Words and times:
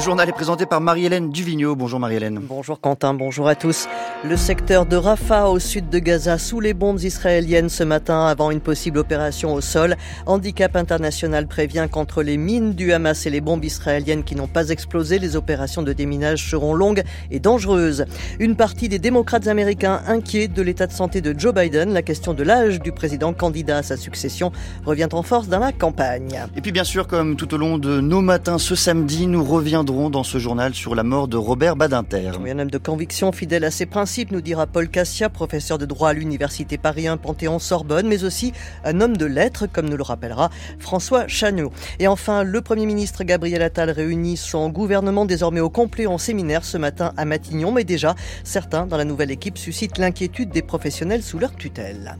journal 0.00 0.28
est 0.28 0.32
présenté 0.32 0.64
par 0.64 0.80
Marie-Hélène 0.80 1.30
Duvigneau. 1.30 1.76
Bonjour 1.76 2.00
Marie-Hélène. 2.00 2.40
Bonjour 2.42 2.80
Quentin, 2.80 3.12
bonjour 3.12 3.48
à 3.48 3.54
tous. 3.54 3.86
Le 4.24 4.36
secteur 4.36 4.86
de 4.86 4.96
Rafah 4.96 5.50
au 5.50 5.58
sud 5.58 5.90
de 5.90 5.98
Gaza 5.98 6.38
sous 6.38 6.60
les 6.60 6.72
bombes 6.72 7.00
israéliennes 7.00 7.68
ce 7.68 7.84
matin 7.84 8.26
avant 8.26 8.50
une 8.50 8.60
possible 8.60 8.98
opération 8.98 9.52
au 9.52 9.60
sol. 9.60 9.96
Handicap 10.24 10.74
International 10.74 11.46
prévient 11.46 11.86
qu'entre 11.90 12.22
les 12.22 12.38
mines 12.38 12.72
du 12.72 12.92
Hamas 12.92 13.26
et 13.26 13.30
les 13.30 13.42
bombes 13.42 13.64
israéliennes 13.64 14.24
qui 14.24 14.36
n'ont 14.36 14.46
pas 14.46 14.70
explosé, 14.70 15.18
les 15.18 15.36
opérations 15.36 15.82
de 15.82 15.92
déminage 15.92 16.48
seront 16.50 16.72
longues 16.72 17.02
et 17.30 17.38
dangereuses. 17.38 18.06
Une 18.38 18.56
partie 18.56 18.88
des 18.88 18.98
démocrates 18.98 19.48
américains 19.48 20.00
inquiets 20.06 20.48
de 20.48 20.62
l'état 20.62 20.86
de 20.86 20.92
santé 20.92 21.20
de 21.20 21.38
Joe 21.38 21.52
Biden, 21.52 21.92
la 21.92 22.02
question 22.02 22.32
de 22.32 22.42
l'âge 22.42 22.80
du 22.80 22.92
président 22.92 23.34
candidat 23.34 23.78
à 23.78 23.82
sa 23.82 23.98
succession 23.98 24.50
revient 24.86 25.08
en 25.12 25.22
force 25.22 25.48
dans 25.48 25.58
la 25.58 25.72
campagne. 25.72 26.40
Et 26.56 26.62
puis 26.62 26.72
bien 26.72 26.84
sûr, 26.84 27.06
comme 27.06 27.36
tout 27.36 27.52
au 27.52 27.58
long 27.58 27.76
de 27.76 28.00
nos 28.00 28.22
matins 28.22 28.58
ce 28.58 28.74
samedi, 28.74 29.26
nous 29.26 29.44
reviendrons 29.44 29.89
dans 29.90 30.22
ce 30.22 30.38
journal 30.38 30.72
sur 30.72 30.94
la 30.94 31.02
mort 31.02 31.26
de 31.26 31.36
Robert 31.36 31.74
Badinter. 31.74 32.30
un 32.46 32.58
homme 32.60 32.70
de 32.70 32.78
conviction 32.78 33.32
fidèle 33.32 33.64
à 33.64 33.72
ses 33.72 33.86
principes, 33.86 34.30
nous 34.30 34.40
dira 34.40 34.68
Paul 34.68 34.88
Cassia, 34.88 35.28
professeur 35.28 35.78
de 35.78 35.84
droit 35.84 36.10
à 36.10 36.12
l'université 36.12 36.78
Paris 36.78 37.08
1 37.08 37.16
Panthéon-Sorbonne, 37.16 38.06
mais 38.06 38.22
aussi 38.22 38.52
un 38.84 39.00
homme 39.00 39.16
de 39.16 39.26
lettres, 39.26 39.66
comme 39.66 39.88
nous 39.88 39.96
le 39.96 40.04
rappellera 40.04 40.50
François 40.78 41.26
Chagnot. 41.26 41.72
Et 41.98 42.06
enfin, 42.06 42.44
le 42.44 42.60
Premier 42.60 42.86
ministre 42.86 43.24
Gabriel 43.24 43.62
Attal 43.62 43.90
réunit 43.90 44.36
son 44.36 44.68
gouvernement 44.68 45.24
désormais 45.24 45.60
au 45.60 45.70
complet 45.70 46.06
en 46.06 46.18
séminaire 46.18 46.64
ce 46.64 46.78
matin 46.78 47.12
à 47.16 47.24
Matignon, 47.24 47.72
mais 47.72 47.84
déjà, 47.84 48.14
certains 48.44 48.86
dans 48.86 48.96
la 48.96 49.04
nouvelle 49.04 49.32
équipe 49.32 49.58
suscitent 49.58 49.98
l'inquiétude 49.98 50.50
des 50.50 50.62
professionnels 50.62 51.24
sous 51.24 51.40
leur 51.40 51.56
tutelle. 51.56 52.16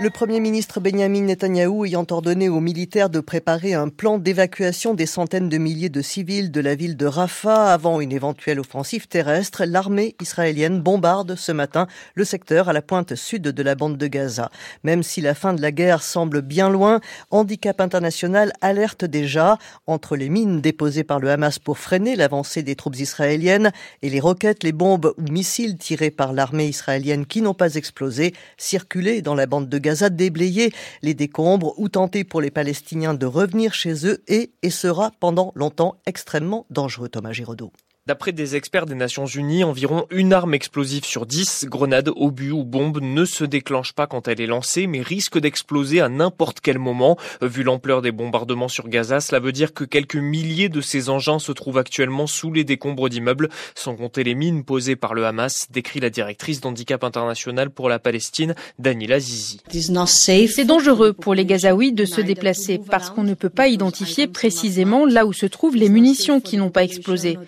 Le 0.00 0.08
Premier 0.08 0.40
ministre 0.40 0.80
Benjamin 0.80 1.20
Netanyahou 1.20 1.84
ayant 1.84 2.06
ordonné 2.10 2.48
aux 2.48 2.60
militaires 2.60 3.10
de 3.10 3.20
préparer 3.20 3.74
un 3.74 3.88
plan 3.88 4.18
d'évacuation 4.18 4.94
des 4.94 5.04
centaines 5.04 5.50
de 5.50 5.58
milliers 5.58 5.90
de 5.90 6.00
civils 6.00 6.50
de 6.50 6.60
la 6.62 6.74
ville 6.74 6.96
de 6.96 7.04
Rafah 7.04 7.70
avant 7.72 8.00
une 8.00 8.10
éventuelle 8.10 8.58
offensive 8.58 9.06
terrestre, 9.06 9.64
l'armée 9.66 10.16
israélienne 10.20 10.80
bombarde 10.80 11.36
ce 11.36 11.52
matin 11.52 11.86
le 12.14 12.24
secteur 12.24 12.70
à 12.70 12.72
la 12.72 12.80
pointe 12.80 13.14
sud 13.14 13.42
de 13.42 13.62
la 13.62 13.74
bande 13.74 13.98
de 13.98 14.06
Gaza. 14.06 14.50
Même 14.82 15.02
si 15.02 15.20
la 15.20 15.34
fin 15.34 15.52
de 15.52 15.60
la 15.60 15.70
guerre 15.70 16.02
semble 16.02 16.40
bien 16.40 16.70
loin, 16.70 17.00
Handicap 17.30 17.80
International 17.80 18.52
alerte 18.62 19.04
déjà 19.04 19.58
entre 19.86 20.16
les 20.16 20.30
mines 20.30 20.62
déposées 20.62 21.04
par 21.04 21.20
le 21.20 21.30
Hamas 21.30 21.58
pour 21.58 21.78
freiner 21.78 22.16
l'avancée 22.16 22.62
des 22.62 22.76
troupes 22.76 22.98
israéliennes 22.98 23.72
et 24.00 24.08
les 24.08 24.20
roquettes, 24.20 24.64
les 24.64 24.72
bombes 24.72 25.12
ou 25.18 25.30
missiles 25.30 25.76
tirés 25.76 26.10
par 26.10 26.32
l'armée 26.32 26.66
israélienne 26.66 27.26
qui 27.26 27.42
n'ont 27.42 27.54
pas 27.54 27.74
explosé, 27.74 28.34
circulés 28.56 29.20
dans 29.20 29.34
la 29.34 29.46
bande 29.46 29.68
de 29.68 29.81
Gaza 29.82 30.08
déblayer 30.08 30.72
les 31.02 31.12
décombres 31.12 31.74
ou 31.78 31.90
tenter 31.90 32.24
pour 32.24 32.40
les 32.40 32.50
Palestiniens 32.50 33.12
de 33.12 33.26
revenir 33.26 33.74
chez 33.74 34.06
eux 34.06 34.22
et, 34.28 34.52
et 34.62 34.70
sera 34.70 35.12
pendant 35.20 35.52
longtemps 35.54 35.96
extrêmement 36.06 36.64
dangereux, 36.70 37.10
Thomas 37.10 37.32
Giraudot. 37.32 37.72
D'après 38.08 38.32
des 38.32 38.56
experts 38.56 38.86
des 38.86 38.96
Nations 38.96 39.26
Unies, 39.26 39.62
environ 39.62 40.06
une 40.10 40.32
arme 40.32 40.54
explosive 40.54 41.04
sur 41.04 41.24
dix, 41.24 41.66
grenade, 41.66 42.10
obus 42.16 42.50
ou 42.50 42.64
bombe, 42.64 42.98
ne 43.00 43.24
se 43.24 43.44
déclenche 43.44 43.92
pas 43.92 44.08
quand 44.08 44.26
elle 44.26 44.40
est 44.40 44.48
lancée, 44.48 44.88
mais 44.88 45.02
risque 45.02 45.38
d'exploser 45.38 46.00
à 46.00 46.08
n'importe 46.08 46.58
quel 46.60 46.80
moment. 46.80 47.16
Vu 47.42 47.62
l'ampleur 47.62 48.02
des 48.02 48.10
bombardements 48.10 48.66
sur 48.66 48.88
Gaza, 48.88 49.20
cela 49.20 49.38
veut 49.38 49.52
dire 49.52 49.72
que 49.72 49.84
quelques 49.84 50.16
milliers 50.16 50.68
de 50.68 50.80
ces 50.80 51.10
engins 51.10 51.38
se 51.38 51.52
trouvent 51.52 51.78
actuellement 51.78 52.26
sous 52.26 52.52
les 52.52 52.64
décombres 52.64 53.08
d'immeubles, 53.08 53.50
sans 53.76 53.94
compter 53.94 54.24
les 54.24 54.34
mines 54.34 54.64
posées 54.64 54.96
par 54.96 55.14
le 55.14 55.24
Hamas, 55.24 55.68
décrit 55.70 56.00
la 56.00 56.10
directrice 56.10 56.60
d'Handicap 56.60 57.04
International 57.04 57.70
pour 57.70 57.88
la 57.88 58.00
Palestine, 58.00 58.56
Danila 58.80 59.20
Zizi. 59.20 59.60
C'est 59.70 60.64
dangereux 60.64 61.12
pour 61.12 61.34
les 61.34 61.46
Gazaouis 61.46 61.92
de 61.92 62.04
se 62.04 62.20
déplacer 62.20 62.80
parce 62.90 63.10
qu'on 63.10 63.22
ne 63.22 63.34
peut 63.34 63.48
pas 63.48 63.68
identifier 63.68 64.26
précisément 64.26 65.06
là 65.06 65.24
où 65.24 65.32
se 65.32 65.46
trouvent 65.46 65.76
les 65.76 65.88
munitions 65.88 66.40
qui 66.40 66.56
n'ont 66.56 66.70
pas 66.70 66.82
explosé. 66.82 67.38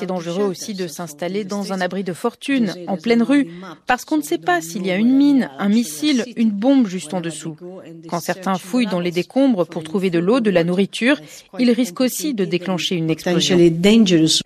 C'est 0.00 0.06
dangereux 0.06 0.44
aussi 0.44 0.72
de 0.72 0.86
s'installer 0.86 1.44
dans 1.44 1.74
un 1.74 1.80
abri 1.82 2.04
de 2.04 2.14
fortune, 2.14 2.72
en 2.86 2.96
pleine 2.96 3.22
rue, 3.22 3.48
parce 3.86 4.06
qu'on 4.06 4.16
ne 4.16 4.22
sait 4.22 4.38
pas 4.38 4.62
s'il 4.62 4.86
y 4.86 4.90
a 4.90 4.96
une 4.96 5.14
mine, 5.14 5.50
un 5.58 5.68
missile, 5.68 6.24
une 6.36 6.52
bombe 6.52 6.86
juste 6.86 7.12
en 7.12 7.20
dessous. 7.20 7.54
Quand 8.08 8.18
certains 8.18 8.56
fouillent 8.56 8.86
dans 8.86 8.98
les 8.98 9.10
décombres 9.10 9.66
pour 9.66 9.84
trouver 9.84 10.08
de 10.08 10.18
l'eau, 10.18 10.40
de 10.40 10.48
la 10.48 10.64
nourriture, 10.64 11.20
ils 11.58 11.70
risquent 11.70 12.00
aussi 12.00 12.32
de 12.32 12.46
déclencher 12.46 12.94
une 12.94 13.10
explosion. 13.10 13.58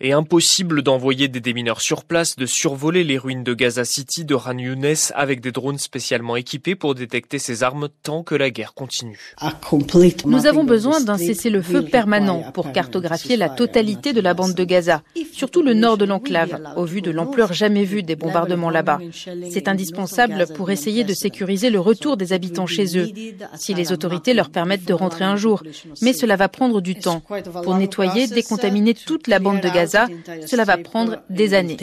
Et 0.01 0.13
impossible 0.13 0.83
d'envoyer 0.83 1.29
des 1.29 1.41
démineurs 1.41 1.81
sur 1.81 2.03
place, 2.03 2.35
de 2.35 2.47
survoler 2.47 3.05
les 3.05 3.17
ruines 3.17 3.45
de 3.45 3.55
Gaza 3.55 3.85
City, 3.85 4.25
de 4.25 4.35
Ran 4.35 4.59
Younes 4.59 4.97
avec 5.15 5.41
des 5.41 5.53
drones 5.53 5.79
spécialement 5.79 6.35
équipés 6.35 6.75
pour 6.75 6.97
détecter 6.97 7.39
ces 7.39 7.63
armes 7.63 7.89
tant 8.03 8.25
que 8.25 8.35
la 8.35 8.51
guerre 8.51 8.75
continue. 8.75 9.21
Nous 10.27 10.47
avons 10.47 10.65
besoin 10.65 11.01
d'un 11.01 11.17
cessez-le-feu 11.17 11.85
permanent 11.85 12.51
pour 12.51 12.73
cartographier 12.73 13.37
la 13.37 13.51
totalité 13.51 14.13
de 14.13 14.21
la 14.21 14.35
bande 14.35 14.55
de 14.55 14.65
Gaza 14.65 15.03
surtout 15.45 15.63
le 15.63 15.75
nord 15.75 15.99
de 15.99 16.07
l'enclave, 16.07 16.59
au 16.75 16.87
vu 16.87 17.03
de 17.03 17.11
l'ampleur 17.11 17.53
jamais 17.53 17.85
vue 17.85 18.03
des 18.03 18.17
bombardements 18.17 18.71
là-bas. 18.71 18.99
C'est 19.51 19.69
indispensable 19.69 20.47
pour 20.57 20.71
essayer 20.71 21.05
de 21.05 21.13
sécuriser 21.13 21.69
le 21.69 21.81
retour 21.81 22.17
des 22.17 22.33
habitants 22.33 22.67
chez 22.67 22.97
eux, 22.99 23.11
si 23.55 23.75
les 23.75 23.93
autorités 23.93 24.33
leur 24.33 24.49
permettent 24.49 24.87
de 24.87 24.95
rentrer 24.95 25.27
un 25.27 25.37
jour. 25.37 25.63
Mais 26.01 26.15
cela 26.15 26.37
va 26.37 26.49
prendre 26.49 26.81
du 26.81 26.95
temps. 26.95 27.21
Pour 27.63 27.77
nettoyer, 27.77 28.27
décontaminer 28.27 28.95
toute 28.95 29.29
la 29.29 29.39
bande 29.39 29.61
de 29.61 29.69
Gaza, 29.69 30.07
cela 30.47 30.65
va 30.65 30.79
prendre 30.79 31.19
des 31.29 31.53
années. 31.53 31.77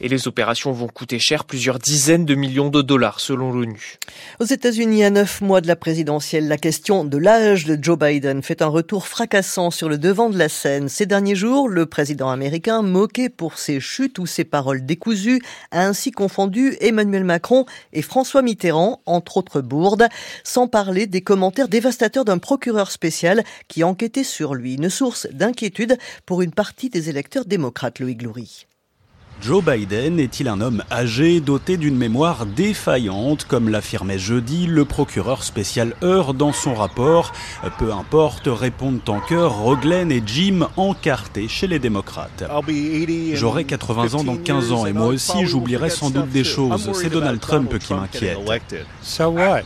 Et 0.00 0.08
les 0.08 0.26
opérations 0.26 0.72
vont 0.72 0.88
coûter 0.88 1.20
cher, 1.20 1.44
plusieurs 1.44 1.78
dizaines 1.78 2.24
de 2.24 2.34
millions 2.34 2.70
de 2.70 2.82
dollars 2.82 3.20
selon 3.20 3.52
l'ONU. 3.52 3.98
Aux 4.40 4.46
États-Unis, 4.46 5.04
à 5.04 5.10
neuf 5.10 5.40
mois 5.40 5.60
de 5.60 5.68
la 5.68 5.76
présidentielle, 5.76 6.48
la 6.48 6.58
question 6.58 7.04
de 7.04 7.18
l'âge 7.18 7.66
de 7.66 7.78
Joe 7.80 7.96
Biden 7.96 8.42
fait 8.42 8.62
un 8.62 8.66
retour 8.66 9.06
fracassant 9.06 9.70
sur 9.70 9.88
le 9.88 9.96
devant 9.96 10.28
de 10.28 10.38
la 10.38 10.48
scène. 10.48 10.88
Ces 10.88 11.06
derniers 11.06 11.36
jours, 11.36 11.68
le 11.68 11.86
président 11.86 12.30
américain 12.30 12.63
moqué 12.82 13.28
pour 13.28 13.58
ses 13.58 13.80
chutes 13.80 14.18
ou 14.18 14.26
ses 14.26 14.44
paroles 14.44 14.86
décousues, 14.86 15.42
a 15.70 15.86
ainsi 15.86 16.10
confondu 16.10 16.76
Emmanuel 16.80 17.24
Macron 17.24 17.66
et 17.92 18.02
François 18.02 18.42
Mitterrand, 18.42 19.00
entre 19.06 19.36
autres 19.36 19.60
bourdes, 19.60 20.08
sans 20.42 20.66
parler 20.66 21.06
des 21.06 21.20
commentaires 21.20 21.68
dévastateurs 21.68 22.24
d'un 22.24 22.38
procureur 22.38 22.90
spécial 22.90 23.44
qui 23.68 23.84
enquêtait 23.84 24.24
sur 24.24 24.54
lui, 24.54 24.74
une 24.74 24.90
source 24.90 25.26
d'inquiétude 25.30 25.98
pour 26.26 26.42
une 26.42 26.52
partie 26.52 26.90
des 26.90 27.10
électeurs 27.10 27.44
démocrates, 27.44 28.00
Louis 28.00 28.16
Gloury. 28.16 28.66
Joe 29.44 29.62
Biden 29.62 30.18
est-il 30.20 30.48
un 30.48 30.62
homme 30.62 30.82
âgé 30.90 31.40
doté 31.40 31.76
d'une 31.76 31.98
mémoire 31.98 32.46
défaillante, 32.46 33.44
comme 33.44 33.68
l'affirmait 33.68 34.18
jeudi 34.18 34.66
le 34.66 34.86
procureur 34.86 35.44
spécial 35.44 35.94
Heur 36.02 36.32
dans 36.32 36.54
son 36.54 36.72
rapport? 36.72 37.30
Peu 37.78 37.92
importe, 37.92 38.44
répondent 38.46 39.02
en 39.06 39.20
chœur 39.20 39.52
Roglen 39.58 40.10
et 40.10 40.22
Jim 40.24 40.68
encartés 40.78 41.46
chez 41.46 41.66
les 41.66 41.78
démocrates. 41.78 42.42
J'aurai 43.34 43.64
80 43.64 44.14
ans 44.14 44.24
dans 44.24 44.38
15 44.38 44.72
ans 44.72 44.86
et 44.86 44.94
moi 44.94 45.08
aussi 45.08 45.44
j'oublierai 45.44 45.90
sans 45.90 46.08
doute 46.08 46.30
des 46.30 46.44
choses. 46.44 46.90
C'est 46.94 47.10
Donald 47.10 47.38
Trump 47.38 47.78
qui 47.78 47.92
m'inquiète. 47.92 48.38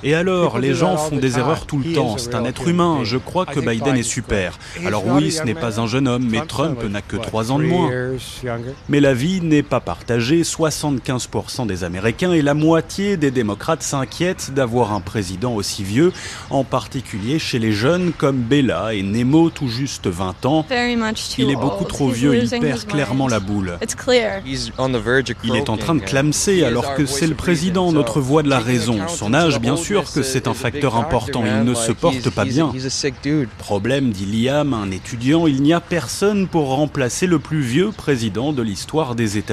Et 0.03 0.15
alors, 0.17 0.59
les 0.59 0.75
gens 0.75 0.97
font 0.97 1.19
des 1.19 1.39
erreurs 1.39 1.67
tout 1.67 1.79
le 1.79 1.93
temps. 1.93 2.19
C'est 2.19 2.35
un 2.35 2.45
être 2.47 2.67
humain. 2.67 3.05
Je 3.05 3.17
crois 3.17 3.47
que 3.47 3.61
Biden 3.61 3.97
est 3.97 4.03
super. 4.03 4.59
Alors 4.85 5.07
oui, 5.07 5.31
ce 5.31 5.45
n'est 5.45 5.55
pas 5.55 5.81
un 5.81 5.87
jeune 5.87 6.09
homme, 6.09 6.27
mais 6.29 6.45
Trump 6.47 6.83
n'a 6.83 7.01
que 7.01 7.17
3 7.17 7.53
ans 7.53 7.61
de 7.61 7.65
moins. 7.65 7.93
Mais 8.89 8.99
la 8.99 9.15
vie 9.15 9.41
n'est 9.41 9.68
pas 9.69 9.81
partagé, 9.81 10.43
75% 10.43 11.67
des 11.67 11.85
Américains 11.85 12.33
et 12.33 12.43
la 12.43 12.55
moitié 12.55 13.17
des 13.17 13.31
démocrates 13.31 13.83
s'inquiètent 13.83 14.53
d'avoir 14.55 14.93
un 14.93 15.01
président 15.01 15.55
aussi 15.55 15.85
vieux, 15.85 16.13
en 16.51 16.65
particulier 16.65 17.39
chez 17.39 17.59
les 17.59 17.73
jeunes 17.73 18.13
comme 18.17 18.39
Bella 18.39 18.95
et 18.95 19.03
Nemo, 19.03 19.51
tout 19.51 19.69
juste 19.69 20.07
20 20.07 20.47
ans. 20.47 20.67
Il 21.39 21.51
est 21.51 21.57
beaucoup 21.57 21.85
trop 21.85 22.09
vieux, 22.09 22.37
il 22.37 22.49
perd 22.49 22.87
clairement 22.87 23.29
la 23.29 23.41
boule. 23.41 23.79
Il 25.45 25.57
est 25.57 25.69
en 25.69 25.77
train 25.77 25.95
de 25.95 26.01
clamser 26.01 26.65
alors 26.65 26.95
que 26.95 27.05
c'est 27.05 27.27
le 27.27 27.35
président, 27.35 27.93
notre 27.93 28.21
voix 28.21 28.43
de 28.43 28.49
la 28.49 28.59
raison. 28.59 29.07
Son 29.09 29.35
âge, 29.35 29.61
bien 29.61 29.77
sûr 29.77 30.11
que 30.11 30.23
c'est 30.23 30.49
un 30.49 30.55
facteur 30.55 30.97
important, 30.97 31.45
il 31.45 31.65
ne 31.65 31.75
se 31.75 31.93
porte 31.93 32.31
pas 32.31 32.45
bien. 32.45 32.73
Problème, 33.59 34.11
dit 34.11 34.27
Liam, 34.27 34.73
un 34.73 34.91
étudiant, 34.91 35.47
il 35.47 35.63
n'y 35.63 35.73
a 35.73 35.81
personne 35.81 36.49
pour 36.49 36.69
remplacer 36.69 37.27
le 37.27 37.39
plus 37.39 37.61
vieux 37.61 37.91
président 37.91 38.53
de 38.53 38.63
l'histoire 38.63 39.15
des 39.15 39.37
États 39.37 39.48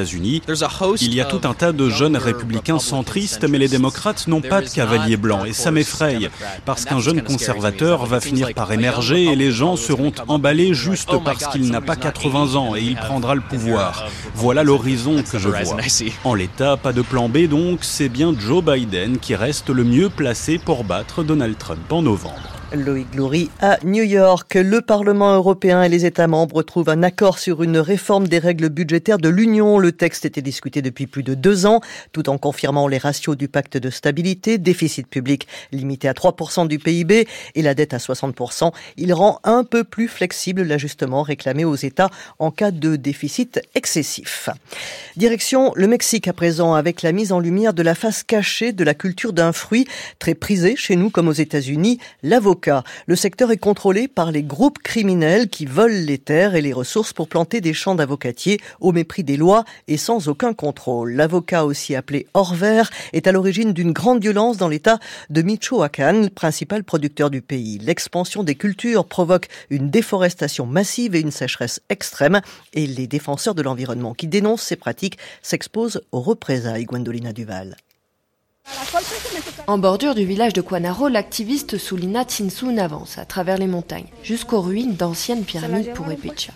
Il 1.02 1.14
y 1.14 1.22
a 1.22 1.26
tout 1.26 1.42
un 1.44 1.54
tas 1.54 1.72
de 1.72 1.90
jeunes 1.90 2.18
républicains 2.18 2.80
centristes, 2.80 3.46
mais 3.48 3.58
les 3.58 3.68
démocrates 3.68 4.28
n'ont 4.28 4.42
pas 4.42 4.62
de 4.62 4.70
cavalier 4.70 5.18
blanc, 5.18 5.46
et 5.46 5.54
ça 5.54 5.72
m'effraie, 5.72 6.30
parce 6.66 6.86
qu'un 6.86 7.00
jeune 7.00 7.22
conservateur 7.22 8.06
va 8.06 8.20
finir 8.20 8.54
par 8.54 8.72
émerger 8.72 9.26
et 9.26 9.36
les 9.36 9.52
gens 9.52 9.76
seront 9.76 10.12
emballés 10.28 10.74
juste 10.74 11.12
parce 11.24 11.48
qu'il 11.48 11.70
n'a 11.70 11.82
pas 11.82 11.96
80 11.96 12.56
ans 12.56 12.76
et 12.76 12.82
il 12.82 12.96
prendra 12.96 13.36
le 13.36 13.42
pouvoir. 13.42 14.08
Voilà 14.34 14.64
l'horizon 14.64 15.24
que 15.24 15.40
je 15.40 15.50
vois. 15.50 15.78
En 16.24 16.34
l'état, 16.34 16.78
pas 16.78 16.94
de 16.94 17.02
plan 17.02 17.30
B 17.30 17.48
donc, 17.48 17.80
c'est 17.84 18.10
bien 18.10 18.34
Joe 18.38 18.64
Biden 18.64 19.18
qui 19.18 19.36
reste 19.36 19.70
le 19.70 19.84
mieux 19.84 20.10
placé 20.10 20.58
pour 20.58 20.84
battre 20.84 21.24
Donald 21.24 21.58
Trump 21.58 21.92
en 21.92 22.02
novembre. 22.02 22.55
Loïc 22.76 23.10
Glory 23.12 23.50
à 23.62 23.78
New 23.84 24.04
York. 24.04 24.56
Le 24.56 24.82
Parlement 24.82 25.34
européen 25.34 25.84
et 25.84 25.90
les 25.90 26.06
États 26.06 26.28
membres 26.28 26.64
trouvent 26.64 26.90
un 26.90 27.04
accord 27.04 27.40
sur 27.40 27.64
une 27.64 27.78
réforme 27.78 28.28
des 28.28 28.40
règles 28.40 28.70
budgétaires 28.70 29.18
de 29.18 29.30
l'Union. 29.30 29.80
Le 29.80 29.92
texte 29.92 30.26
était 30.26 30.42
discuté 30.42 30.82
depuis 30.82 31.08
plus 31.08 31.24
de 31.24 31.34
deux 31.34 31.66
ans, 31.66 31.82
tout 32.12 32.30
en 32.30 32.38
confirmant 32.38 32.88
les 32.88 32.98
ratios 32.98 33.38
du 33.38 33.48
pacte 33.48 33.78
de 33.78 33.90
stabilité, 33.90 34.58
déficit 34.58 35.08
public 35.08 35.48
limité 35.72 36.08
à 36.08 36.14
3% 36.14 36.68
du 36.68 36.80
PIB 36.80 37.28
et 37.56 37.62
la 37.62 37.74
dette 37.74 37.94
à 37.94 37.98
60%. 37.98 38.72
Il 38.98 39.14
rend 39.14 39.40
un 39.44 39.64
peu 39.64 39.84
plus 39.84 40.08
flexible 40.08 40.64
l'ajustement 40.64 41.24
réclamé 41.24 41.66
aux 41.66 41.76
États 41.76 42.10
en 42.40 42.52
cas 42.52 42.72
de 42.72 42.96
déficit 42.96 43.62
excessif. 43.76 44.50
Direction 45.16 45.72
le 45.76 45.88
Mexique 45.88 46.28
à 46.28 46.34
présent 46.34 46.74
avec 46.74 47.02
la 47.04 47.12
mise 47.12 47.32
en 47.32 47.40
lumière 47.40 47.74
de 47.74 47.84
la 47.84 47.96
face 47.96 48.24
cachée 48.24 48.74
de 48.74 48.84
la 48.84 48.94
culture 48.94 49.34
d'un 49.34 49.54
fruit 49.54 49.88
très 50.20 50.36
prisé 50.36 50.76
chez 50.76 50.96
nous 50.96 51.10
comme 51.10 51.28
aux 51.28 51.34
États-Unis, 51.34 52.00
l'avocat 52.24 52.65
le 53.06 53.16
secteur 53.16 53.52
est 53.52 53.58
contrôlé 53.58 54.08
par 54.08 54.32
les 54.32 54.44
groupes 54.44 54.80
criminels 54.80 55.50
qui 55.50 55.66
volent 55.66 56.06
les 56.06 56.18
terres 56.18 56.56
et 56.56 56.62
les 56.62 56.74
ressources 56.74 57.14
pour 57.14 57.28
planter 57.28 57.62
des 57.62 57.74
champs 57.74 57.96
d'avocatiers 57.96 58.60
au 58.80 58.92
mépris 58.92 59.24
des 59.24 59.38
lois 59.38 59.66
et 59.88 59.98
sans 59.98 60.28
aucun 60.28 60.54
contrôle. 60.54 61.14
L'avocat, 61.14 61.66
aussi 61.66 61.96
appelé 61.96 62.28
vert 62.54 62.90
est 63.14 63.28
à 63.28 63.32
l'origine 63.32 63.74
d'une 63.74 63.92
grande 63.92 64.22
violence 64.22 64.58
dans 64.58 64.68
l'état 64.68 65.00
de 65.30 65.42
Michoacán, 65.42 66.30
principal 66.30 66.84
producteur 66.84 67.30
du 67.30 67.42
pays. 67.42 67.80
L'expansion 67.80 68.44
des 68.44 68.56
cultures 68.56 69.06
provoque 69.06 69.48
une 69.70 69.90
déforestation 69.90 70.66
massive 70.66 71.16
et 71.16 71.22
une 71.22 71.32
sécheresse 71.32 71.82
extrême 71.90 72.42
et 72.74 72.88
les 72.88 73.08
défenseurs 73.08 73.56
de 73.56 73.62
l'environnement 73.62 74.14
qui 74.14 74.28
dénoncent 74.28 74.64
ces 74.64 74.76
pratiques 74.76 75.18
s'exposent 75.42 76.02
aux 76.12 76.22
représailles. 76.22 76.86
Gwendolina 76.86 77.34
Duval. 77.34 77.76
En 79.68 79.80
bordure 79.80 80.14
du 80.14 80.26
village 80.26 80.54
de 80.54 80.62
Quanaro, 80.62 81.08
l'activiste 81.08 81.80
Sulina 81.80 82.24
Tinsun 82.24 82.78
avance 82.78 83.18
à 83.18 83.26
travers 83.26 83.58
les 83.58 83.66
montagnes, 83.66 84.06
jusqu'aux 84.24 84.62
ruines 84.62 84.94
d'anciennes 84.94 85.44
pyramides 85.44 85.92
pour 85.94 86.10
Epecha. 86.12 86.54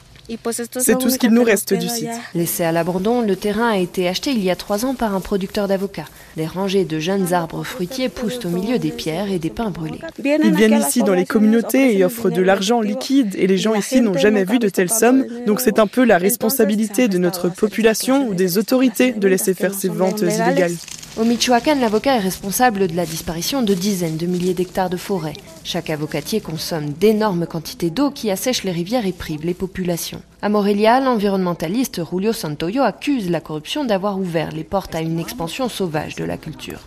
C'est 0.80 1.00
tout 1.00 1.10
ce 1.10 1.18
qu'il 1.18 1.32
nous 1.32 1.44
reste 1.44 1.74
du 1.74 1.88
site. 1.88 2.10
Laissé 2.36 2.64
à 2.64 2.72
l'abandon, 2.72 3.22
le 3.22 3.36
terrain 3.36 3.72
a 3.72 3.78
été 3.78 4.08
acheté 4.08 4.30
il 4.30 4.44
y 4.44 4.52
a 4.52 4.56
trois 4.56 4.86
ans 4.86 4.94
par 4.94 5.16
un 5.16 5.22
producteur 5.22 5.68
d'avocats. 5.68 6.06
Des 6.38 6.46
rangées 6.46 6.86
de 6.86 7.00
jeunes 7.00 7.34
arbres 7.34 7.64
fruitiers 7.64 8.10
poussent 8.10 8.46
au 8.46 8.50
milieu 8.50 8.78
des 8.78 8.92
pierres 8.92 9.32
et 9.32 9.40
des 9.40 9.50
pins 9.50 9.72
brûlés. 9.72 10.02
Ils 10.24 10.54
viennent 10.54 10.80
ici 10.80 11.02
dans 11.02 11.16
les 11.16 11.26
communautés 11.26 11.98
et 11.98 12.06
offrent 12.06 12.30
de 12.30 12.44
l'argent 12.44 12.80
liquide 12.80 13.34
et 13.40 13.48
les 13.48 13.58
gens 13.58 13.74
ici 13.74 14.02
n'ont 14.02 14.18
jamais 14.18 14.44
vu 14.44 14.60
de 14.60 14.70
telles 14.70 14.92
sommes. 14.92 15.26
Donc 15.48 15.62
c'est 15.62 15.80
un 15.80 15.88
peu 15.88 16.04
la 16.04 16.20
responsabilité 16.20 17.08
de 17.08 17.18
notre 17.18 17.50
population 17.50 18.28
ou 18.28 18.36
des 18.36 18.60
autorités 18.60 19.14
de 19.14 19.28
laisser 19.28 19.56
faire 19.56 19.74
ces 19.74 19.90
ventes 19.90 20.22
illégales. 20.22 20.76
Au 21.18 21.26
Michoacán, 21.26 21.82
l'avocat 21.82 22.16
est 22.16 22.20
responsable 22.20 22.88
de 22.88 22.96
la 22.96 23.06
disparition 23.06 23.62
de 23.62 23.74
dizaines 23.74 24.16
de 24.16 24.28
milliers 24.28 24.54
d'hectares 24.54 24.90
de 24.90 24.96
forêt. 24.96 25.34
Chaque 25.64 25.90
avocatier 25.90 26.40
consomme 26.40 26.92
d'énormes 26.92 27.46
quantités 27.46 27.90
d'eau 27.90 28.12
qui 28.12 28.32
assèchent 28.32 28.64
les 28.64 28.72
rivières 28.72 29.06
et 29.06 29.12
privent 29.12 29.46
les 29.46 29.54
populations. 29.54 30.22
À 30.42 30.50
Morelia, 30.50 31.02
l'environnementaliste 31.02 32.02
Julio 32.10 32.32
Santoyo 32.32 32.84
accuse 32.84 33.30
la 33.30 33.42
corruption 33.42 33.84
d'avoir 33.84 34.18
ouvert 34.18 34.52
les 34.52 34.64
portes 34.64 34.96
à 34.96 35.02
une 35.02 35.20
expansion 35.20 35.68
sauvage 35.68 36.16
de 36.16 36.24
la 36.24 36.38
culture. 36.38 36.80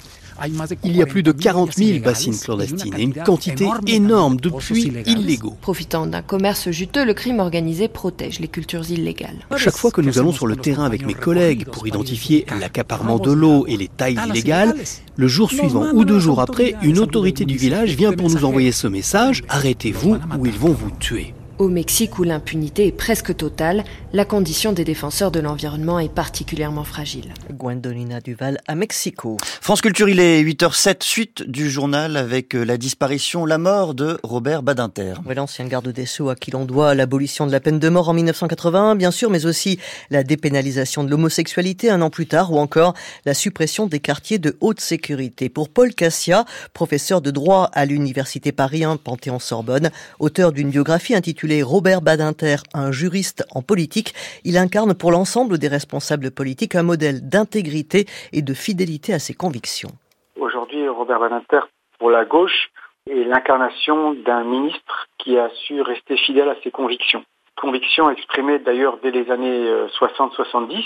Il 0.84 0.96
y 0.96 1.02
a 1.02 1.06
plus 1.06 1.23
de 1.23 1.32
40 1.32 1.75
000 1.75 2.00
bassines 2.00 2.38
clandestines 2.38 2.94
et 2.96 3.02
une 3.02 3.14
quantité 3.14 3.69
énorme 3.87 4.37
de 4.37 4.50
puits 4.50 4.93
illégaux. 5.06 5.56
Profitant 5.61 6.06
d'un 6.06 6.23
commerce 6.23 6.70
juteux, 6.70 7.05
le 7.05 7.14
crime 7.14 7.40
organisé 7.40 7.88
protège 7.88 8.40
les 8.40 8.49
cultures 8.49 8.90
illégales. 8.90 9.46
Chaque 9.56 9.76
fois 9.76 9.90
que 9.90 10.00
nous 10.00 10.19
allons 10.19 10.32
sur 10.32 10.46
le 10.46 10.56
terrain 10.56 10.84
avec 10.84 11.06
mes 11.06 11.14
collègues 11.14 11.67
pour 11.67 11.87
identifier 11.87 12.46
l'accaparement 12.61 13.19
de 13.19 13.32
l'eau 13.32 13.67
et 13.67 13.76
les 13.76 13.88
tailles 13.88 14.19
illégales, 14.29 14.75
le 15.17 15.29
jour 15.29 15.50
suivant 15.50 15.93
ou 15.93 16.05
deux 16.05 16.19
jours 16.19 16.40
après, 16.40 16.75
une 16.82 16.99
autorité 16.99 17.44
du 17.44 17.56
village 17.56 17.94
vient 17.94 18.12
pour 18.12 18.31
nous 18.31 18.44
envoyer 18.44 18.73
ce 18.73 18.87
message, 18.87 19.43
arrêtez-vous 19.49 20.17
ou 20.38 20.46
ils 20.46 20.52
vont 20.52 20.73
vous 20.73 20.90
tuer. 20.99 21.34
Au 21.62 21.68
Mexique, 21.68 22.18
où 22.18 22.24
l'impunité 22.24 22.88
est 22.88 22.90
presque 22.90 23.36
totale, 23.36 23.84
la 24.12 24.24
condition 24.24 24.72
des 24.72 24.82
défenseurs 24.82 25.30
de 25.30 25.38
l'environnement 25.38 26.00
est 26.00 26.12
particulièrement 26.12 26.82
fragile. 26.82 27.32
Gwendolina 27.52 28.20
Duval 28.20 28.58
à 28.66 28.74
Mexico. 28.74 29.36
France 29.60 29.80
Culture, 29.80 30.08
il 30.08 30.18
est 30.18 30.42
8h07, 30.42 31.04
suite 31.04 31.48
du 31.48 31.70
journal 31.70 32.16
avec 32.16 32.56
euh, 32.56 32.64
la 32.64 32.76
disparition, 32.78 33.46
la 33.46 33.58
mort 33.58 33.94
de 33.94 34.18
Robert 34.24 34.64
Badinter. 34.64 35.14
L'ancien 35.36 35.66
garde 35.66 35.86
des 35.86 36.04
Sceaux 36.04 36.30
à 36.30 36.34
qui 36.34 36.50
l'on 36.50 36.64
doit 36.64 36.96
l'abolition 36.96 37.46
de 37.46 37.52
la 37.52 37.60
peine 37.60 37.78
de 37.78 37.88
mort 37.88 38.08
en 38.08 38.12
1981, 38.12 38.96
bien 38.96 39.12
sûr, 39.12 39.30
mais 39.30 39.46
aussi 39.46 39.78
la 40.10 40.24
dépénalisation 40.24 41.04
de 41.04 41.10
l'homosexualité 41.10 41.90
un 41.90 42.02
an 42.02 42.10
plus 42.10 42.26
tard, 42.26 42.52
ou 42.52 42.58
encore 42.58 42.94
la 43.24 43.34
suppression 43.34 43.86
des 43.86 44.00
quartiers 44.00 44.40
de 44.40 44.56
haute 44.60 44.80
sécurité. 44.80 45.48
Pour 45.48 45.68
Paul 45.68 45.94
Cassia, 45.94 46.44
professeur 46.72 47.20
de 47.20 47.30
droit 47.30 47.70
à 47.72 47.84
l'Université 47.86 48.50
Paris 48.50 48.82
1 48.82 48.96
Panthéon-Sorbonne, 48.96 49.92
auteur 50.18 50.50
d'une 50.50 50.70
biographie 50.70 51.14
intitulée 51.14 51.51
Robert 51.60 52.00
Badinter, 52.00 52.56
un 52.72 52.93
juriste 52.93 53.44
en 53.54 53.60
politique. 53.60 54.14
Il 54.44 54.56
incarne 54.56 54.94
pour 54.94 55.10
l'ensemble 55.10 55.58
des 55.58 55.69
responsables 55.69 56.31
politiques 56.31 56.75
un 56.75 56.82
modèle 56.82 57.28
d'intégrité 57.28 58.06
et 58.32 58.40
de 58.40 58.54
fidélité 58.54 59.12
à 59.12 59.19
ses 59.19 59.34
convictions. 59.34 59.90
Aujourd'hui, 60.37 60.88
Robert 60.88 61.20
Badinter, 61.20 61.60
pour 61.99 62.10
la 62.10 62.25
gauche, 62.25 62.70
est 63.10 63.25
l'incarnation 63.25 64.14
d'un 64.14 64.44
ministre 64.44 65.08
qui 65.19 65.37
a 65.37 65.50
su 65.66 65.82
rester 65.82 66.16
fidèle 66.16 66.49
à 66.49 66.56
ses 66.62 66.70
convictions. 66.70 67.25
Convictions 67.56 68.08
exprimées 68.08 68.58
d'ailleurs 68.60 68.98
dès 69.02 69.10
les 69.10 69.31
années 69.31 69.66
60-70 70.00 70.76
euh, 70.76 70.78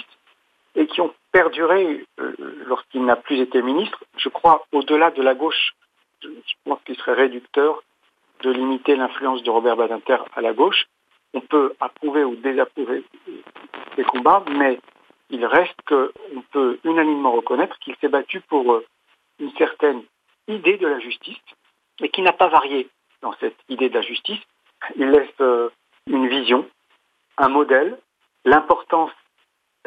et 0.75 0.87
qui 0.87 1.01
ont 1.01 1.13
perduré 1.33 2.05
euh, 2.19 2.35
lorsqu'il 2.67 3.05
n'a 3.05 3.17
plus 3.17 3.41
été 3.41 3.63
ministre. 3.63 4.03
Je 4.17 4.29
crois 4.29 4.67
au-delà 4.73 5.11
de 5.11 5.23
la 5.23 5.35
gauche. 5.35 5.75
Je 6.23 6.55
pense 6.65 6.81
qu'il 6.85 6.97
serait 6.97 7.15
réducteur 7.15 7.83
de 8.47 8.53
limiter 8.53 8.95
l'influence 8.95 9.43
de 9.43 9.51
Robert 9.51 9.77
Badinter 9.77 10.19
à 10.37 10.41
la 10.41 10.53
gauche. 10.53 10.87
On 11.35 11.41
peut 11.41 11.75
approuver 11.81 12.23
ou 12.23 12.37
désapprouver 12.37 13.03
ses 13.97 14.05
combats, 14.05 14.45
mais 14.53 14.79
il 15.31 15.45
reste 15.45 15.75
qu'on 15.89 16.43
peut 16.53 16.79
unanimement 16.85 17.33
reconnaître 17.33 17.77
qu'il 17.81 17.97
s'est 17.97 18.09
battu 18.09 18.41
pour 18.43 18.73
euh, 18.73 18.87
une 19.41 19.51
certaine 19.59 20.03
idée 20.47 20.77
de 20.77 20.87
la 20.87 21.01
justice 21.01 21.43
et 22.01 22.09
qui 22.09 22.23
n'a 22.23 22.33
pas 22.33 22.47
varié 22.47 22.89
dans 23.21 23.35
cette 23.41 23.57
idée 23.69 23.89
de 23.89 23.95
la 23.95 24.03
justice. 24.03 24.41
Il 24.95 25.11
laisse 25.11 25.41
euh, 25.41 25.69
une 26.07 26.29
vision, 26.29 26.69
un 27.39 27.49
modèle, 27.49 27.99
l'importance 28.45 29.11